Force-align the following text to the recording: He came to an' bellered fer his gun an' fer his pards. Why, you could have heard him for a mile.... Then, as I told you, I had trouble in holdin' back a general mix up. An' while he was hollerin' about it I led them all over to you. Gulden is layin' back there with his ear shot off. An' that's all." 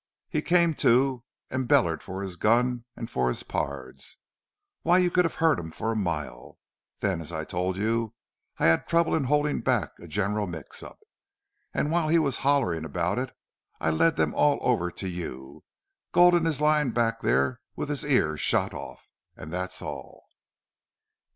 He 0.29 0.41
came 0.41 0.73
to 0.81 1.23
an' 1.51 1.65
bellered 1.67 2.01
fer 2.01 2.23
his 2.23 2.35
gun 2.35 2.85
an' 2.97 3.05
fer 3.05 3.27
his 3.27 3.43
pards. 3.43 4.17
Why, 4.81 4.97
you 4.97 5.11
could 5.11 5.25
have 5.25 5.35
heard 5.35 5.59
him 5.59 5.69
for 5.69 5.91
a 5.91 5.95
mile.... 5.95 6.57
Then, 7.01 7.21
as 7.21 7.31
I 7.31 7.43
told 7.45 7.77
you, 7.77 8.15
I 8.57 8.65
had 8.65 8.87
trouble 8.87 9.13
in 9.13 9.25
holdin' 9.25 9.61
back 9.61 9.91
a 9.99 10.07
general 10.07 10.47
mix 10.47 10.81
up. 10.81 11.01
An' 11.71 11.91
while 11.91 12.07
he 12.07 12.17
was 12.17 12.37
hollerin' 12.37 12.83
about 12.83 13.19
it 13.19 13.37
I 13.79 13.91
led 13.91 14.15
them 14.15 14.33
all 14.33 14.57
over 14.63 14.89
to 14.89 15.07
you. 15.07 15.63
Gulden 16.13 16.47
is 16.47 16.61
layin' 16.61 16.93
back 16.93 17.21
there 17.21 17.61
with 17.75 17.89
his 17.89 18.03
ear 18.03 18.37
shot 18.37 18.73
off. 18.73 19.07
An' 19.37 19.51
that's 19.51 19.83
all." 19.83 20.25